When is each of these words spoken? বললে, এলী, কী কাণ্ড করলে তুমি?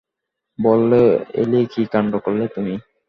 বললে, 0.59 1.01
এলী, 1.33 1.61
কী 1.73 1.81
কাণ্ড 1.93 2.13
করলে 2.25 2.45
তুমি? 2.55 2.73